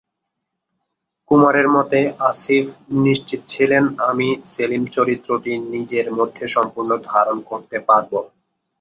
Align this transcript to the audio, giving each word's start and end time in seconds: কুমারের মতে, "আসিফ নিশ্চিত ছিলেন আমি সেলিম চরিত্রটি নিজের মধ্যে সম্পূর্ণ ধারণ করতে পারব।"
কুমারের 1.31 1.67
মতে, 1.69 1.99
"আসিফ 2.29 2.65
নিশ্চিত 3.03 3.41
ছিলেন 3.47 3.85
আমি 4.09 4.27
সেলিম 4.51 4.83
চরিত্রটি 4.95 5.51
নিজের 5.73 6.07
মধ্যে 6.17 6.43
সম্পূর্ণ 6.55 6.91
ধারণ 7.09 7.37
করতে 7.49 7.77
পারব।" 7.87 8.11